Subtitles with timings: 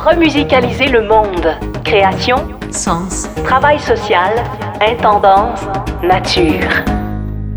[0.00, 1.58] Remusicaliser le monde.
[1.84, 2.36] Création,
[2.72, 4.32] sens, travail social,
[4.80, 5.60] intendance,
[6.02, 6.84] nature.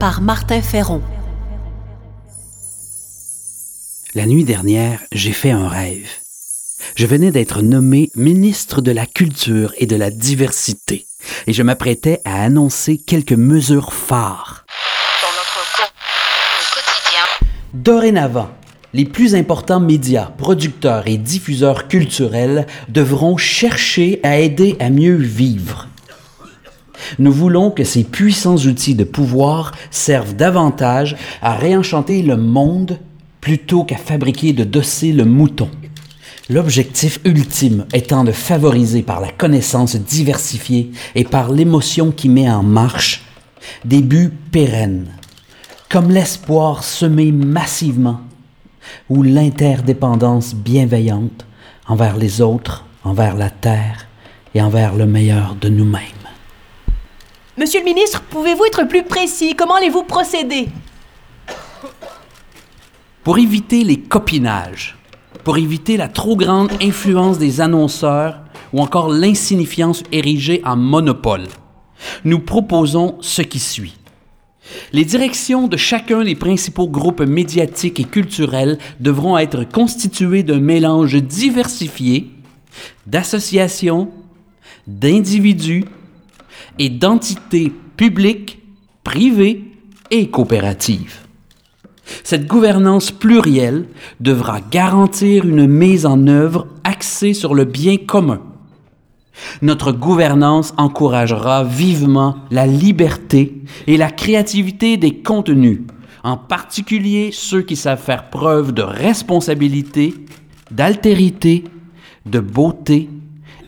[0.00, 1.00] Par Martin Ferron.
[4.16, 6.10] La nuit dernière, j'ai fait un rêve.
[6.96, 11.06] Je venais d'être nommé ministre de la Culture et de la Diversité
[11.46, 14.64] et je m'apprêtais à annoncer quelques mesures phares.
[15.22, 15.92] Dans notre
[16.74, 17.48] quotidien.
[17.74, 18.50] Dorénavant,
[18.94, 25.88] les plus importants médias, producteurs et diffuseurs culturels devront chercher à aider à mieux vivre.
[27.18, 32.98] Nous voulons que ces puissants outils de pouvoir servent davantage à réenchanter le monde
[33.40, 35.70] plutôt qu'à fabriquer de dociles moutons.
[36.48, 42.62] L'objectif ultime étant de favoriser par la connaissance diversifiée et par l'émotion qui met en
[42.62, 43.22] marche
[43.84, 45.08] des buts pérennes,
[45.88, 48.20] comme l'espoir semé massivement
[49.08, 51.46] ou l'interdépendance bienveillante
[51.86, 54.06] envers les autres, envers la terre
[54.54, 56.02] et envers le meilleur de nous-mêmes.
[57.56, 59.54] Monsieur le ministre, pouvez-vous être plus précis?
[59.54, 60.68] Comment allez-vous procéder?
[63.22, 64.96] Pour éviter les copinages,
[65.44, 68.40] pour éviter la trop grande influence des annonceurs
[68.72, 71.46] ou encore l'insignifiance érigée en monopole,
[72.24, 73.94] nous proposons ce qui suit.
[74.94, 81.16] Les directions de chacun des principaux groupes médiatiques et culturels devront être constituées d'un mélange
[81.16, 82.30] diversifié
[83.04, 84.12] d'associations,
[84.86, 85.84] d'individus
[86.78, 88.62] et d'entités publiques,
[89.02, 89.64] privées
[90.12, 91.22] et coopératives.
[92.22, 93.88] Cette gouvernance plurielle
[94.20, 98.42] devra garantir une mise en œuvre axée sur le bien commun
[99.62, 105.80] notre gouvernance encouragera vivement la liberté et la créativité des contenus,
[106.22, 110.14] en particulier ceux qui savent faire preuve de responsabilité,
[110.70, 111.64] d'altérité,
[112.26, 113.10] de beauté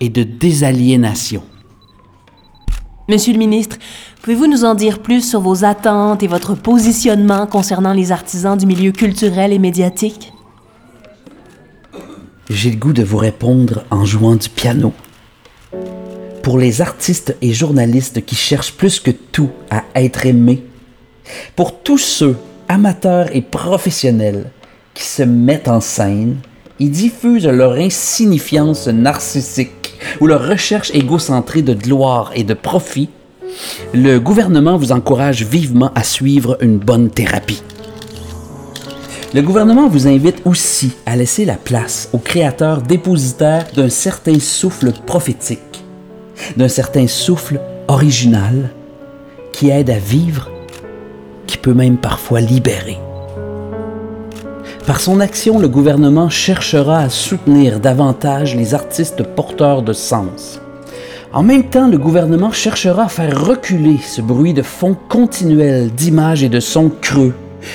[0.00, 1.42] et de désaliénation.
[3.08, 3.76] Monsieur le ministre,
[4.22, 8.66] pouvez-vous nous en dire plus sur vos attentes et votre positionnement concernant les artisans du
[8.66, 10.32] milieu culturel et médiatique?
[12.50, 14.92] J'ai le goût de vous répondre en jouant du piano
[16.42, 20.62] pour les artistes et journalistes qui cherchent plus que tout à être aimés,
[21.56, 22.36] pour tous ceux,
[22.68, 24.50] amateurs et professionnels,
[24.94, 26.36] qui se mettent en scène
[26.78, 33.10] et diffusent leur insignifiance narcissique ou leur recherche égocentrée de gloire et de profit,
[33.94, 37.62] le gouvernement vous encourage vivement à suivre une bonne thérapie.
[39.34, 44.92] Le gouvernement vous invite aussi à laisser la place aux créateurs dépositaires d'un certain souffle
[45.06, 45.76] prophétique
[46.56, 48.70] d'un certain souffle original
[49.52, 50.50] qui aide à vivre,
[51.46, 52.98] qui peut même parfois libérer.
[54.86, 60.60] Par son action, le gouvernement cherchera à soutenir davantage les artistes porteurs de sens.
[61.32, 66.44] En même temps, le gouvernement cherchera à faire reculer ce bruit de fond continuel d'images
[66.44, 67.34] et de sons creux,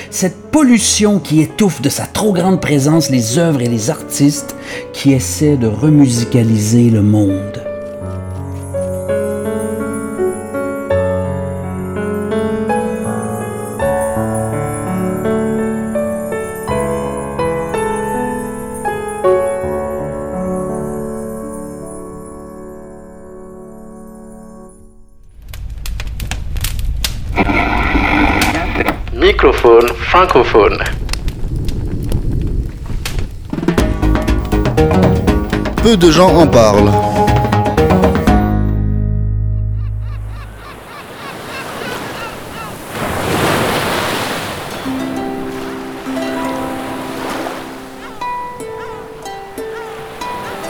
[0.10, 4.56] cette pollution qui étouffe de sa trop grande présence les œuvres et les artistes
[4.94, 7.61] qui essaient de remusicaliser le monde.
[30.22, 30.78] Francophone.
[35.82, 36.92] Peu de gens en parlent.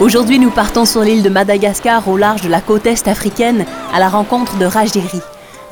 [0.00, 4.00] Aujourd'hui, nous partons sur l'île de Madagascar au large de la côte est africaine à
[4.00, 5.20] la rencontre de Rajiri.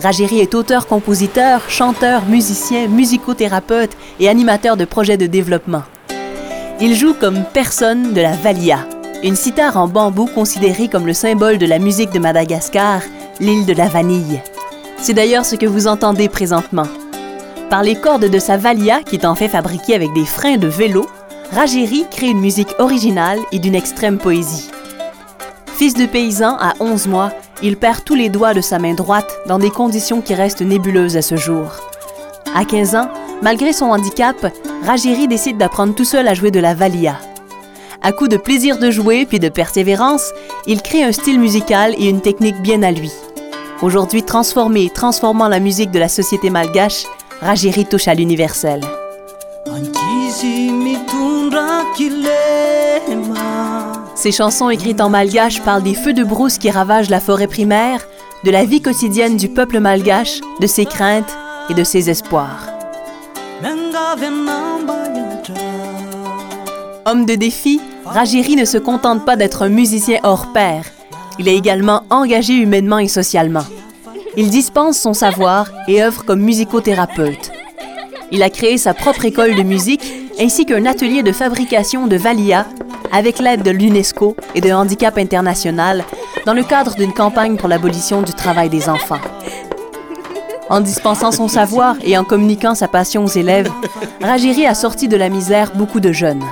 [0.02, 5.82] Rajiri est auteur-compositeur, chanteur, musicien, musicothérapeute et animateur de projets de développement.
[6.80, 8.86] Il joue comme personne de la valia,
[9.22, 13.02] une cithare en bambou considérée comme le symbole de la musique de Madagascar,
[13.40, 14.40] l'île de la vanille.
[14.96, 16.86] C'est d'ailleurs ce que vous entendez présentement.
[17.68, 20.66] Par les cordes de sa valia, qui est en fait fabriquée avec des freins de
[20.66, 21.06] vélo,
[21.52, 24.70] Ragéry crée une musique originale et d'une extrême poésie.
[25.80, 27.32] Fils de paysan à 11 mois,
[27.62, 31.16] il perd tous les doigts de sa main droite dans des conditions qui restent nébuleuses
[31.16, 31.68] à ce jour.
[32.54, 33.08] À 15 ans,
[33.40, 34.52] malgré son handicap,
[34.84, 37.16] Ragéry décide d'apprendre tout seul à jouer de la valia.
[38.02, 40.32] À coup de plaisir de jouer puis de persévérance,
[40.66, 43.10] il crée un style musical et une technique bien à lui.
[43.80, 47.06] Aujourd'hui transformé et transformant la musique de la société malgache,
[47.40, 48.82] Ragéry touche à l'universel.
[54.20, 58.06] Ces chansons écrites en malgache parlent des feux de brousse qui ravagent la forêt primaire,
[58.44, 61.38] de la vie quotidienne du peuple malgache, de ses craintes
[61.70, 62.66] et de ses espoirs.
[67.06, 70.84] Homme de défi, Ragiri ne se contente pas d'être un musicien hors pair.
[71.38, 73.64] Il est également engagé humainement et socialement.
[74.36, 77.52] Il dispense son savoir et œuvre comme musicothérapeute.
[78.32, 82.66] Il a créé sa propre école de musique ainsi qu'un atelier de fabrication de valia
[83.12, 86.04] avec l'aide de l'UNESCO et de Handicap International
[86.46, 89.20] dans le cadre d'une campagne pour l'abolition du travail des enfants.
[90.68, 93.70] En dispensant son savoir et en communiquant sa passion aux élèves,
[94.22, 96.44] Ragiri a sorti de la misère beaucoup de jeunes.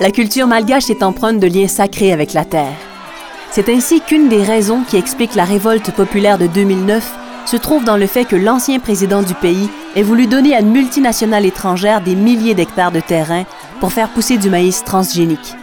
[0.00, 2.74] La culture malgache est empreinte de liens sacrés avec la terre.
[3.50, 7.96] C'est ainsi qu'une des raisons qui explique la révolte populaire de 2009 se trouve dans
[7.96, 12.14] le fait que l'ancien président du pays ait voulu donner à une multinationale étrangère des
[12.14, 13.44] milliers d'hectares de terrain
[13.80, 15.54] pour faire pousser du maïs transgénique.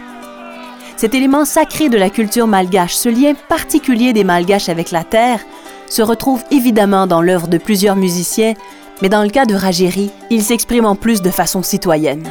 [0.96, 5.40] Cet élément sacré de la culture malgache, ce lien particulier des malgaches avec la terre,
[5.88, 8.54] se retrouve évidemment dans l'œuvre de plusieurs musiciens,
[9.00, 12.28] mais dans le cas de Ragéry, il s'exprime en plus de façon citoyenne.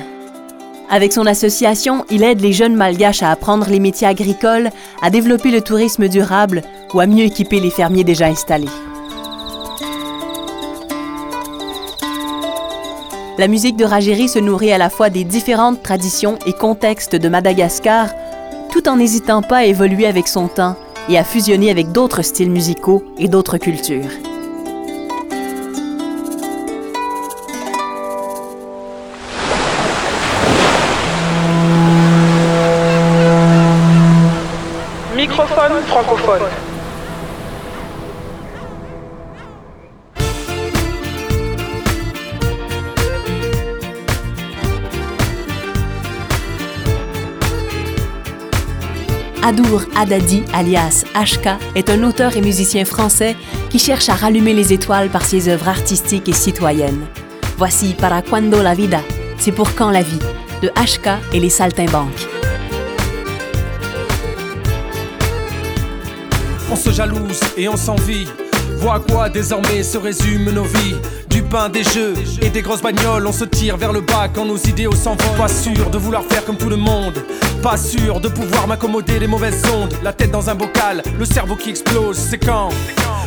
[0.91, 4.69] Avec son association, il aide les jeunes malgaches à apprendre les métiers agricoles,
[5.01, 6.61] à développer le tourisme durable
[6.93, 8.69] ou à mieux équiper les fermiers déjà installés.
[13.39, 17.29] La musique de Ragéry se nourrit à la fois des différentes traditions et contextes de
[17.29, 18.09] Madagascar,
[18.69, 20.75] tout en n'hésitant pas à évoluer avec son temps
[21.07, 24.11] et à fusionner avec d'autres styles musicaux et d'autres cultures.
[35.15, 36.68] Microphone francophone.
[49.41, 53.37] Adour Adadi, alias HK, est un auteur et musicien français
[53.69, 57.05] qui cherche à rallumer les étoiles par ses œuvres artistiques et citoyennes.
[57.57, 59.01] Voici Para Cuando la Vida,
[59.37, 60.19] c'est pour quand la vie,
[60.61, 62.27] de HK et les Saltimbanques.
[66.69, 68.27] On se jalouse et on s'envie.
[68.75, 70.95] Vois à quoi désormais se résument nos vies?
[71.49, 72.13] Des jeux
[72.43, 73.25] et des grosses bagnoles.
[73.25, 76.45] On se tire vers le bas quand nos idéaux s'envolent Pas sûr de vouloir faire
[76.45, 77.25] comme tout le monde.
[77.63, 79.93] Pas sûr de pouvoir m'accommoder des mauvaises ondes.
[80.03, 82.69] La tête dans un bocal, le cerveau qui explose C'est quand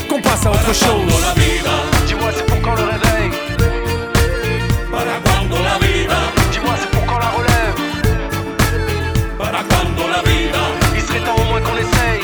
[0.08, 1.12] qu'on passe à autre chose.
[2.06, 3.30] Dis-moi c'est pour quand le réveil?
[6.52, 7.74] Dis-moi c'est pour quand la relève?
[10.94, 12.22] Il serait temps au moins qu'on essaye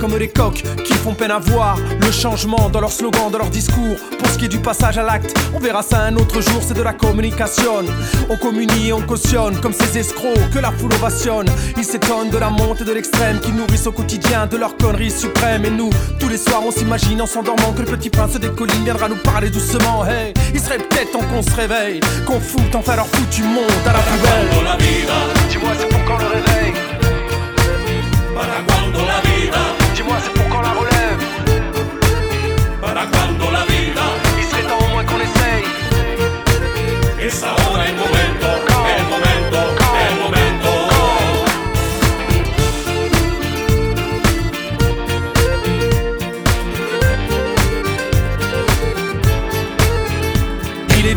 [0.00, 3.50] comme des coqs qui font peine à voir Le changement dans leur slogan, dans leur
[3.50, 3.96] discours.
[4.18, 6.74] Pour ce qui est du passage à l'acte On verra ça un autre jour, c'est
[6.74, 7.84] de la communication.
[8.28, 11.46] On communie et on cautionne Comme ces escrocs que la foule ovationne.
[11.76, 15.64] Ils s'étonnent de la montée de l'extrême Qui nourrissent au quotidien de leur connerie suprême
[15.66, 18.84] Et nous, tous les soirs on s'imagine en s'endormant Que le petit prince des collines
[18.84, 20.06] viendra nous parler doucement.
[20.06, 23.92] Hey, il serait peut-être temps qu'on se réveille Qu'on foute enfin leur foutu monde à
[23.92, 24.48] la poubelle.
[25.50, 26.72] Dis-moi c'est pour quand le réveil?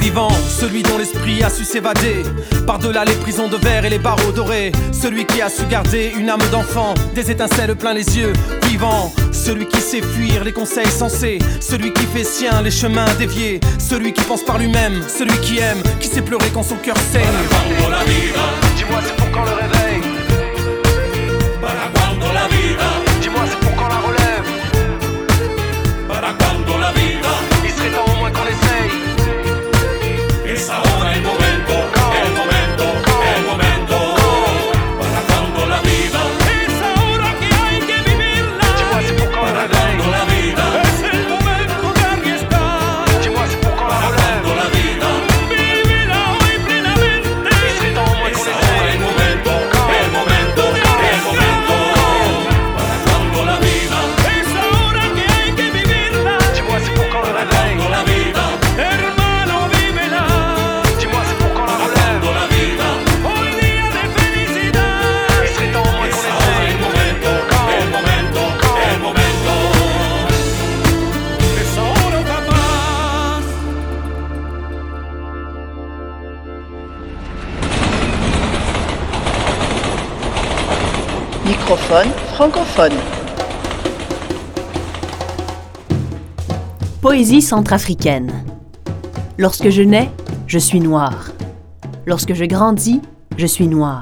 [0.03, 2.23] Vivant, celui dont l'esprit a su s'évader.
[2.67, 6.29] Par-delà les prisons de verre et les barreaux dorés Celui qui a su garder une
[6.29, 8.33] âme d'enfant Des étincelles plein les yeux,
[8.63, 9.13] vivant.
[9.31, 14.11] Celui qui sait fuir les conseils sensés Celui qui fait sien les chemins déviés Celui
[14.13, 17.23] qui pense par lui-même, celui qui aime Qui sait pleurer quand son cœur saigne.
[18.75, 20.01] Dis-moi c'est pour quand le réveil?
[22.33, 23.02] La vida
[82.33, 82.93] francophone.
[86.99, 88.31] Poésie centrafricaine.
[89.37, 90.09] Lorsque je nais,
[90.47, 91.27] je suis noir.
[92.07, 93.01] Lorsque je grandis,
[93.37, 94.01] je suis noir.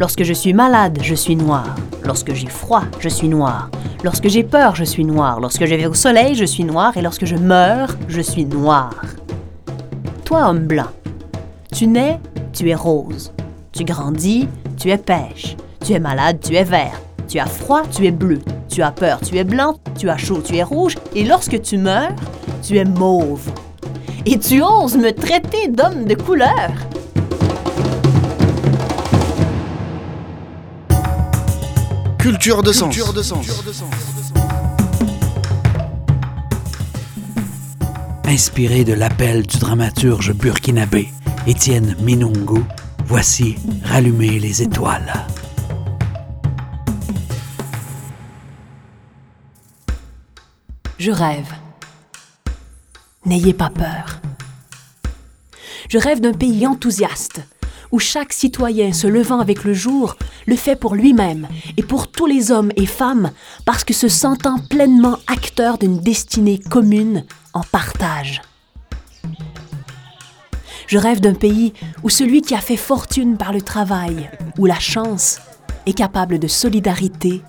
[0.00, 1.76] Lorsque je suis malade, je suis noir.
[2.04, 3.70] Lorsque j'ai froid, je suis noir.
[4.02, 5.38] Lorsque j'ai peur, je suis noir.
[5.38, 6.96] Lorsque je vais au soleil, je suis noir.
[6.96, 8.94] Et lorsque je meurs, je suis noir.
[10.24, 10.90] Toi, homme blanc,
[11.72, 12.18] tu nais,
[12.52, 13.32] tu es rose.
[13.70, 15.56] Tu grandis, tu es pêche.
[15.84, 17.00] Tu es malade, tu es vert.
[17.28, 18.40] Tu as froid, tu es bleu.
[18.68, 19.76] Tu as peur, tu es blanc.
[19.98, 20.96] Tu as chaud, tu es rouge.
[21.14, 22.14] Et lorsque tu meurs,
[22.62, 23.50] tu es mauve.
[24.26, 26.70] Et tu oses me traiter d'homme de couleur.
[32.18, 32.96] Culture de sens.
[38.26, 41.08] Inspiré de l'appel du dramaturge burkinabé
[41.46, 42.62] Étienne Minungu,
[43.06, 45.12] voici Rallumer les étoiles.
[51.04, 51.52] Je rêve.
[53.26, 54.22] N'ayez pas peur.
[55.90, 57.42] Je rêve d'un pays enthousiaste,
[57.92, 61.46] où chaque citoyen se levant avec le jour le fait pour lui-même
[61.76, 63.32] et pour tous les hommes et femmes
[63.66, 68.40] parce que se sentant pleinement acteur d'une destinée commune en partage.
[70.86, 74.80] Je rêve d'un pays où celui qui a fait fortune par le travail ou la
[74.80, 75.38] chance
[75.84, 77.42] est capable de solidarité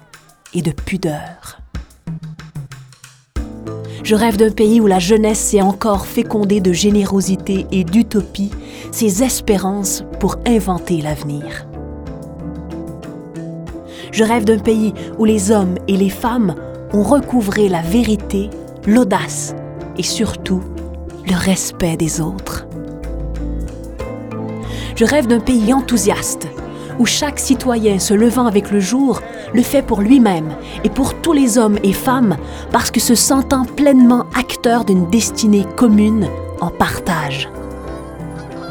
[0.54, 1.62] et de pudeur.
[4.06, 8.52] Je rêve d'un pays où la jeunesse sait encore féconder de générosité et d'utopie
[8.92, 11.66] ses espérances pour inventer l'avenir.
[14.12, 16.54] Je rêve d'un pays où les hommes et les femmes
[16.94, 18.52] ont recouvré la vérité,
[18.86, 19.56] l'audace
[19.98, 20.62] et surtout
[21.28, 22.68] le respect des autres.
[24.96, 26.48] Je rêve d'un pays enthousiaste
[27.00, 29.22] où chaque citoyen se levant avec le jour
[29.54, 30.50] le fait pour lui-même
[30.84, 32.38] et pour tous les hommes et femmes
[32.72, 36.28] parce que se sentant pleinement acteur d'une destinée commune
[36.62, 37.50] en partage.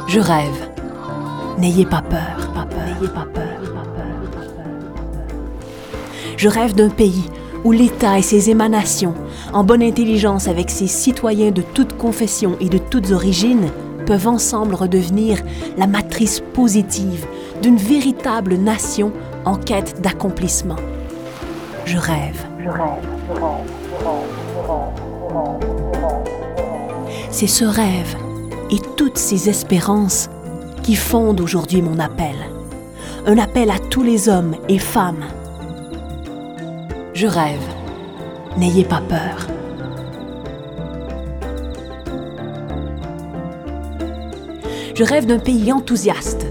[0.07, 0.71] Je rêve.
[1.59, 3.45] N'ayez pas peur, pas peur, pas peur.
[6.37, 7.25] Je rêve d'un pays
[7.65, 9.15] où l'État et ses émanations,
[9.53, 13.71] en bonne intelligence avec ses citoyens de toutes confessions et de toutes origines,
[14.07, 15.39] peuvent ensemble redevenir
[15.77, 17.27] la matrice positive
[17.63, 19.13] d'une véritable nation
[19.45, 20.77] en quête d'accomplissement.
[21.85, 22.47] Je rêve.
[27.31, 28.17] C'est ce rêve
[28.71, 30.31] et toutes ces espérances
[30.83, 32.37] qui fondent aujourd'hui mon appel.
[33.27, 35.25] Un appel à tous les hommes et femmes.
[37.15, 37.63] Je rêve.
[38.57, 39.54] N'ayez pas peur.
[44.95, 46.47] Je rêve d'un pays enthousiaste,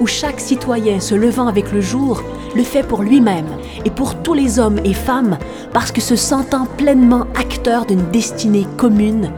[0.00, 2.22] où chaque citoyen se levant avec le jour
[2.54, 3.46] le fait pour lui-même
[3.86, 5.38] et pour tous les hommes et femmes
[5.72, 9.30] parce que se sentant pleinement acteur d'une destinée commune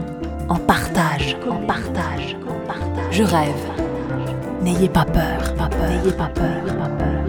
[0.49, 3.11] en partage, en partage, en partage.
[3.11, 3.53] Je rêve.
[4.61, 7.28] N'ayez pas peur, pas peur, n'ayez pas peur, pas peur.